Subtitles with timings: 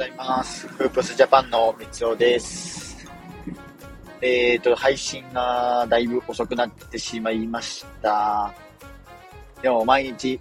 [0.00, 0.66] ございます。
[0.66, 3.06] フープスジャパンの三尾です。
[4.22, 8.50] えっ、ー、と、配信がだいぶ遅くなってしまいました。
[9.60, 10.38] でも毎日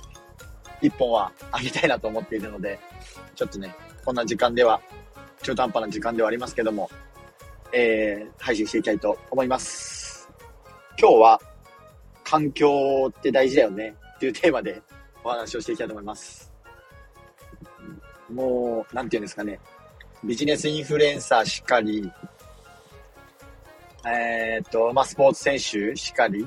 [0.82, 2.80] 一本はあげたいなと思っているので、
[3.36, 3.76] ちょっとね、
[4.06, 4.80] こんな時間では、
[5.44, 6.89] 中途半端な時間ではありますけども、
[7.73, 10.30] えー、配信していきたいと思います。
[10.98, 11.41] 今日は、
[12.23, 14.82] 環境って大事だよねっていうテーマで
[15.21, 16.49] お話をしていきたいと思います。
[18.29, 19.60] もう、なんていうんですかね、
[20.24, 22.11] ビジネスインフルエンサーしかり、
[24.06, 26.46] えー、っと、まあ、スポーツ選手しかり、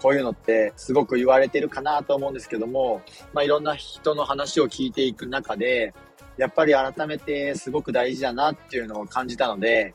[0.00, 3.02] こういうのってすごく言われてるかなと思うんですけども、
[3.32, 5.92] まあ、いろんな人の話を聞いていく中で、
[6.36, 9.92] やっぱり改めてすごく大事だなっていうのを感じたので、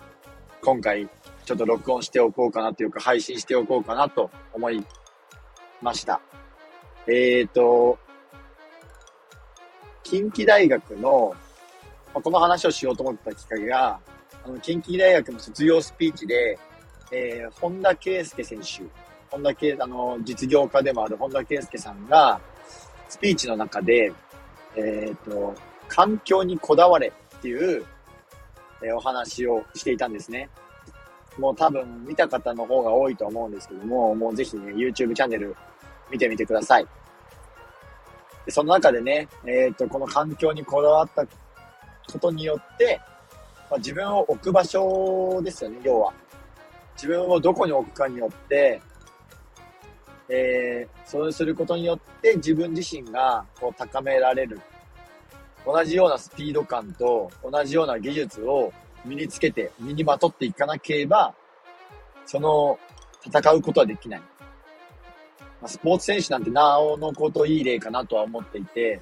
[0.62, 1.10] 今回
[1.46, 4.86] ちょっと録音しておこうかなというか配信しておこうかなと思い
[5.82, 6.22] ました。
[7.08, 7.98] えっ、と、
[10.14, 11.34] 近畿大学の、
[12.14, 14.00] まあ、この話をしようと思ったきっかけが、
[14.46, 16.60] あの、近畿大学の卒業スピーチで、
[17.12, 18.84] えー、本田圭佑選手、
[19.32, 22.40] 本田圭、あの、実業家でもある本田圭佑さんが、
[23.10, 24.14] スピーチの中で、
[24.76, 25.56] えっ、と、
[25.88, 27.84] 環境にこだわれっていう、
[28.84, 30.48] えー、お話をしていたんですね。
[31.40, 35.56] もう多分見た方の方が多いと思うんですけども、もうぜひね、YouTube チャンネル
[36.12, 36.86] 見てみてください。
[38.50, 41.26] その中でね、えっ、ー、と、この環境にこだわった
[42.12, 43.00] ことによって、
[43.70, 46.14] まあ、自分を置く場所ですよね、要は。
[46.96, 48.82] 自分をどこに置くかによって、
[50.30, 54.60] えー、そうすることによって自分自身がこう高められる。
[55.66, 58.74] 同じようなスピード感と同じような技術を
[59.06, 61.34] 身につけて、身にまとっていかなければ、
[62.26, 62.78] その、
[63.26, 64.22] 戦うことはできない。
[65.68, 69.02] スポーツ選手なんてなおのこといい例かなとは思っていて、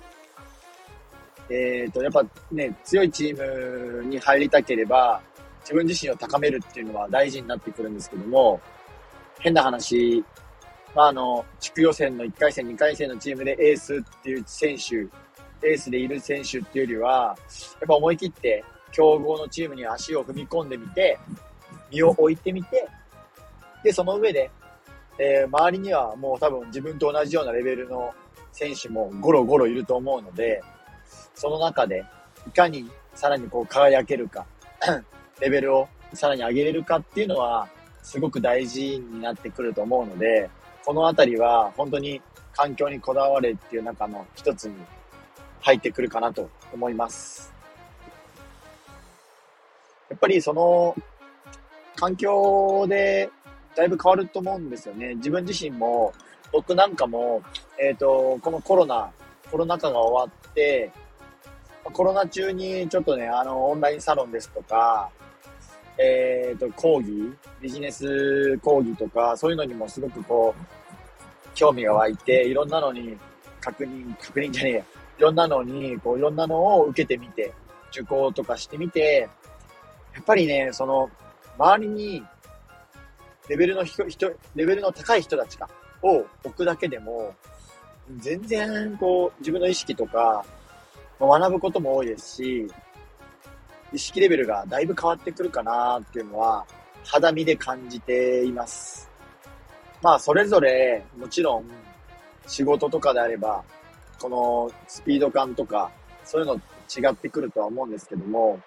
[1.49, 5.21] えっ、ー、と、やっぱね、強いチームに入りたければ、
[5.61, 8.59] 自分自身を高めるっていうのは大事になってくるんですけども、
[9.39, 10.23] 変な話、
[10.95, 14.97] まあ、あの、地区予選の1回戦、2回戦のチームでエースっていう選手、
[15.67, 17.37] エースでいる選手っていうよりは、
[17.79, 21.17] やっぱ思い切って強豪のチームに足を踏み込んでみて、
[21.91, 22.87] 身を置いてみて、
[23.83, 24.49] で、その上で
[25.23, 28.11] えー、周りにはもう多分自分と同じようなレベルの
[28.51, 30.63] 選手もゴロゴロいると思うので、
[31.35, 32.03] その中で
[32.47, 34.47] いかにさらにこう輝けるか、
[35.39, 37.67] レベルをさらに上げれるかっていうのは
[38.01, 40.49] すごく大事になってくると思うので、
[40.83, 42.19] このあたりは本当に
[42.53, 44.73] 環境にこだわれっていう中の一つに
[45.59, 47.53] 入ってくるかなと思います。
[50.09, 50.95] やっぱりその
[51.95, 53.29] 環境で
[53.75, 55.15] だいぶ変わると思うんですよね。
[55.15, 56.13] 自分自身も、
[56.51, 57.41] 僕なんかも、
[57.79, 59.11] えっ、ー、と、このコロナ、
[59.49, 60.91] コロナ禍が終わって、
[61.83, 65.09] コロナ中にちょっとね、あの、オンラインサロンですとか、
[65.97, 70.81] えっ、ー、と、講義、ビジネス講義とか、そういうのにもすごくこう、
[71.55, 73.17] 興味が湧いて、いろんなのに
[73.59, 74.83] 確認、確認じゃねえや。
[75.19, 77.53] いろんなのに、こう、いろんなのを受けてみて、
[77.91, 79.29] 受講とかしてみて、
[80.13, 81.09] やっぱりね、その、
[81.57, 82.23] 周りに
[83.51, 84.05] レベルの人、
[84.55, 85.69] レベルの高い人たちか、
[86.01, 87.35] を置くだけでも、
[88.19, 90.45] 全然、こう、自分の意識とか、
[91.19, 92.71] 学ぶことも多いですし、
[93.91, 96.65] 意識レベルがだいぶ変わってくるかなっていうのは、
[97.03, 99.11] 肌身で感じています。
[100.01, 101.65] まあ、それぞれ、もちろん、
[102.47, 103.61] 仕事とかであれば、
[104.21, 105.91] このスピード感とか、
[106.23, 108.61] そういうの違ってくるとは思うんですけども、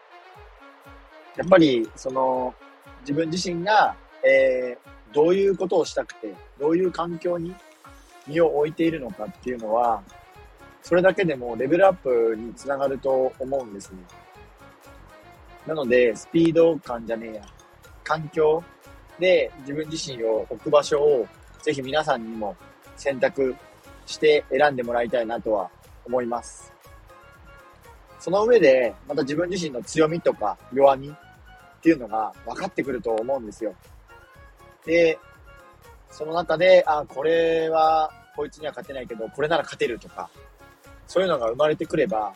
[1.36, 2.54] やっぱり、その、
[3.00, 7.54] 自分自身がえー、どういうことをしたくて、どういう環境に
[8.26, 10.02] 身を置いているのかっていうのは、
[10.82, 13.98] それだけでもレベルアップにつながると思うんですね。
[15.66, 17.42] なので、スピード感じゃねえや。
[18.02, 18.62] 環境
[19.18, 21.26] で自分自身を置く場所を
[21.62, 22.54] ぜひ皆さんにも
[22.96, 23.56] 選択
[24.04, 25.70] して選んでもらいたいなとは
[26.04, 26.72] 思います。
[28.20, 33.74] その上で、また自分自身の強みとか弱みっていうのが分かってくると思うんですよ。
[34.86, 35.18] で、
[36.10, 40.28] その中で、あ、これは、こいつには勝てないけど、これなら勝てるとか、
[41.06, 42.32] そういうのが生まれてくれば、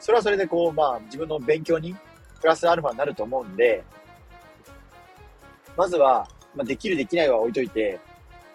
[0.00, 1.94] それはそれでこう、まあ、自分の勉強に
[2.40, 3.82] プラスアルファになると思うんで、
[5.76, 7.98] まずは、まあ、できるできないは置いといて、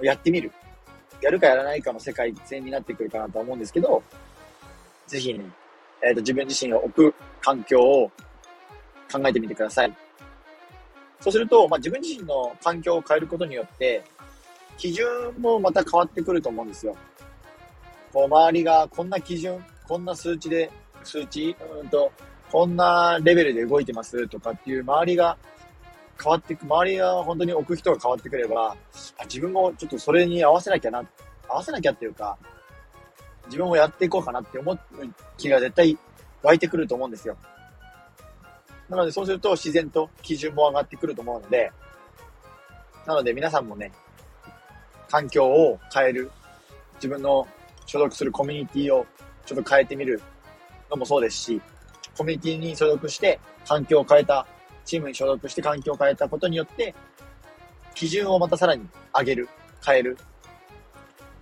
[0.02, 0.52] やってみる。
[1.22, 4.02] やるかやらないかの世界線になってくるかなと思うんですけど、
[5.06, 5.46] ぜひね、
[6.04, 8.12] えっ、ー、と、自分自身を置く環境を
[9.12, 9.96] 考えてみてください。
[11.22, 14.04] そうすると、まあ、自分自身の環境を変えることによって、
[14.78, 15.06] 基準
[15.40, 16.96] もまた変わってくると思うんですよ。
[18.12, 20.72] こう、周りがこんな基準、こんな数値で、
[21.04, 22.12] 数値うんと、
[22.52, 25.38] こんなレベルで動いてますとかっていう周りが
[26.22, 28.76] 変わっていく、周りが本当に置く人が変わってくれば、
[29.26, 31.06] 自分もちょっとそれに合わせなきゃな、
[31.48, 32.38] 合わせなきゃっていうか、
[33.46, 34.80] 自分もやっていこうかなって思う
[35.38, 35.98] 気が絶対
[36.42, 37.38] 湧いてくると思うんですよ。
[38.92, 41.72] なのでそうすると自然と基準も上がってくると思うので、
[43.08, 43.90] なので皆さんもね、
[45.08, 46.30] 環境を変える、
[46.96, 47.48] 自分の
[47.86, 49.08] 所属するコミュニティを
[49.46, 50.22] ちょっと変えてみる
[50.90, 51.62] のもそうですし、
[52.18, 54.46] コミュニティに所属して環境を変えた、
[54.84, 56.94] チームに所属して環境を変えたことによって、
[57.96, 58.86] 基準をまたさらに
[59.18, 59.48] 上げる、
[59.86, 60.18] 変える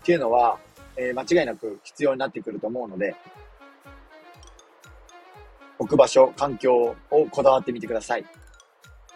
[0.04, 0.60] っていうのは、
[0.96, 3.16] えー、間違いなく必要になってくると思うので、
[5.90, 8.26] く場所、環境をこだわってみてください。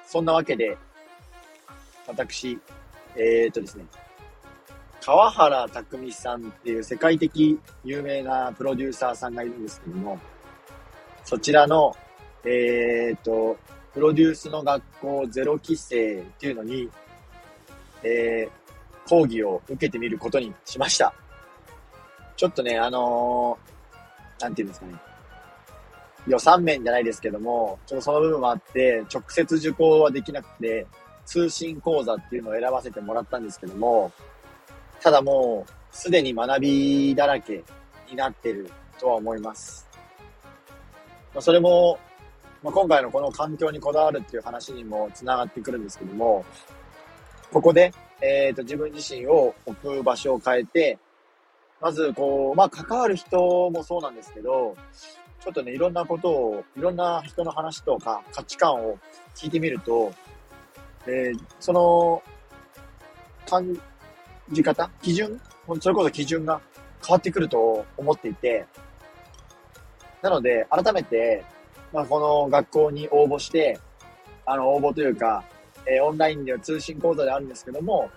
[0.06, 0.78] そんなわけで、
[2.08, 2.60] 私、
[3.16, 3.86] えー、っとですね、
[5.00, 10.20] 川原匠さんっていう世界的有名なプロデューサーさんがいるんですけども、
[11.24, 11.96] そちらの、
[12.44, 13.58] えー、っと、
[13.94, 16.90] プロデュースの学校ゼロ期生っていうのに、
[18.04, 21.14] えー、講義を受けてみることにしました。
[22.36, 25.13] ちょっとね、あのー、なんていうんですかね。
[26.28, 30.88] 予算面じゃないですけども、ちょっとその部分もあって、直接受講はできなくて、
[31.26, 34.12] 通信講座っていうのを選ばせてもらったんですけども、
[35.02, 37.64] ただもう、すでに学びだらけ
[38.10, 39.88] になってるとは思います。
[41.36, 42.00] ま、それも、
[42.64, 46.46] まあ、今回のこの環境にこだわるっていう話にもつながってくるんですけども、
[47.52, 50.98] ここで、えっ、ー、と、自分自身を置く場所を変えて、
[51.82, 54.76] まず、こう、まあ、関わる人もそうなんですけど、
[55.44, 58.98] ちょっとね、いろんなことを、いろんな人の話とか価値観を
[59.36, 60.14] 聞いてみると、
[61.06, 62.24] えー、その、
[63.46, 63.78] 感
[64.52, 65.40] じ方基準
[65.82, 66.62] それこそ基準が
[67.06, 68.66] 変わってくると思っていて、
[70.22, 71.44] なので、改めて、
[71.92, 73.78] まあ、この学校に応募して、
[74.46, 75.44] あの、応募というか、
[75.86, 78.10] えー、オンラインでは通信講座であるんですけども、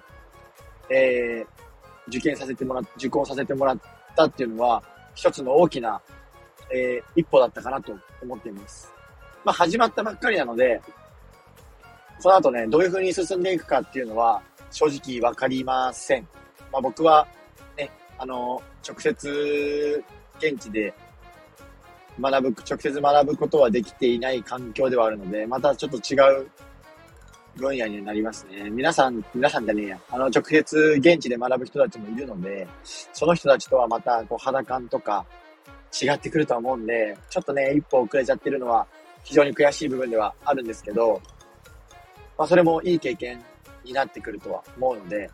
[0.88, 1.46] えー、
[2.06, 3.78] 受験させてもらっ、受講させてもらっ
[4.16, 4.82] たっていうのは、
[5.14, 6.00] 一つの大きな、
[6.72, 8.92] えー、一歩だったかなと思っています。
[9.44, 10.80] まあ、始まったばっかりなので、
[12.22, 16.28] この後ね、どういう風に進んでいくかっていうのは、正直わかりません。
[16.72, 17.26] まあ、僕は、
[17.76, 20.04] ね、あの、直接、
[20.38, 20.92] 現地で
[22.20, 26.48] 学ぶ、直接学ぶことはできていない環境ではあるので、またちょっと違う
[27.56, 28.70] 分野になりますね。
[28.70, 30.00] 皆さん、皆さんじゃねえや。
[30.10, 35.24] あの、直接現地で学ぶ人たちもいるので、その人たちとはまた、こう、肌感とか
[36.02, 38.86] 違ってくるとは思うんで、ちょっとね、一歩遅れちゃってるのは
[39.24, 41.20] 非常に悔しい部分ではあるんですけど、
[42.36, 43.42] まあ、それもいい経験
[43.84, 45.30] になってくるとは思うので、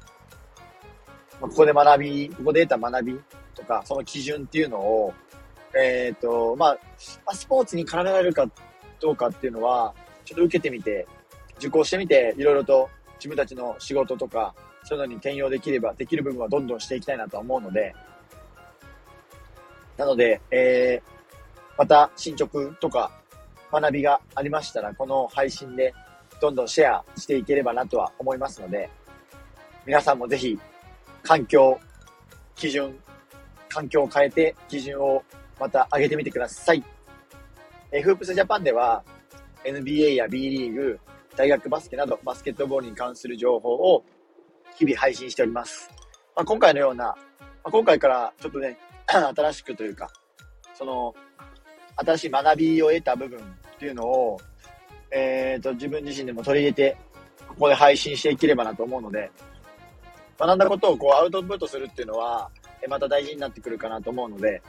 [1.40, 3.20] まあ、ここで学び、ここで得た学び
[3.54, 5.12] とか、その基準っていうのを、
[5.74, 8.48] えっ、ー、と、まあ、スポーツに絡められるか
[9.00, 9.94] どうかっていうのは、
[10.24, 11.06] ちょっと受けてみて、
[11.58, 14.54] 受講してみて、いろいろと自分たちの仕事とか、
[14.84, 17.94] そういうのに転用できれば、できる部分はどんどんしていきたいなとは思うので、
[19.96, 21.10] なので、えー、
[21.78, 23.10] また進捗とか
[23.70, 25.94] 学びがありましたら、この配信で
[26.40, 28.90] どんどんシェアしていければなとは思いますので、
[29.86, 30.58] 皆さんもぜひ、
[31.22, 31.78] 環境、
[32.54, 32.98] 基準、
[33.68, 35.22] 環境を変えて基準を
[35.58, 36.84] また上げてみてください。
[37.90, 39.02] えーフープスジャパンでは
[39.64, 40.98] NBA や B リーグ、
[41.36, 44.04] 大学バスケなどバスケットボールに関する情報を
[44.76, 45.90] 日々配信しております。
[46.34, 47.16] まあ、今回のような、ま
[47.64, 48.78] あ、今回からちょっとね、
[49.36, 50.10] 新しくというか、
[50.74, 51.14] その、
[51.96, 53.42] 新しい学びを得た部分っ
[53.78, 54.40] ていうのを、
[55.10, 56.96] えっ、ー、と、自分自身でも取り入れて、
[57.48, 59.30] ここで配信していければなと思うので、
[60.38, 62.50] 学んだことをこうアウトプットするっていうのは、
[62.88, 64.62] また大事になってくるかなと思うので、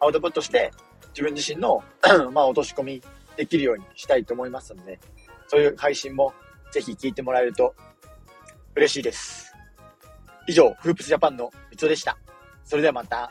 [0.00, 0.72] アウトプットして
[1.10, 1.82] 自分自身の
[2.32, 3.02] まあ落とし込み
[3.36, 4.98] できるようにしたいと思いますので、
[5.46, 6.32] そういう配信も
[6.72, 7.74] ぜひ聞いてもらえると
[8.74, 9.54] 嬉しいです。
[10.48, 12.16] 以上、フープスジャパンのみつおでした。
[12.64, 13.30] それではまた。